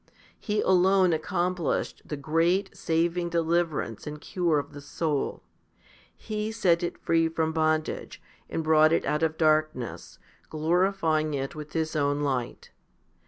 He 0.39 0.61
alone 0.61 1.13
accomplished 1.13 2.01
the 2.03 2.17
great, 2.17 2.75
saving 2.75 3.29
deliverance 3.29 4.07
and 4.07 4.19
cure 4.19 4.57
of 4.57 4.73
the 4.73 4.81
soul. 4.81 5.43
He 6.15 6.51
set 6.51 6.81
it 6.81 6.97
free 6.97 7.29
from 7.29 7.53
bondage, 7.53 8.19
and 8.49 8.63
brought 8.63 8.91
it 8.93 9.05
out 9.05 9.21
of 9.21 9.37
darkness, 9.37 10.17
glorifying 10.49 11.35
it 11.35 11.53
with 11.53 11.73
His 11.73 11.95
own 11.95 12.21
light. 12.21 12.71